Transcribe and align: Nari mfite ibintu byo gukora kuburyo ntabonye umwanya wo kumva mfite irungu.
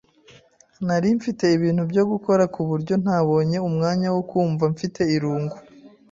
Nari 0.85 1.09
mfite 1.17 1.43
ibintu 1.57 1.83
byo 1.91 2.03
gukora 2.11 2.43
kuburyo 2.53 2.93
ntabonye 3.03 3.57
umwanya 3.69 4.07
wo 4.15 4.21
kumva 4.29 4.63
mfite 4.73 5.01
irungu. 5.15 5.55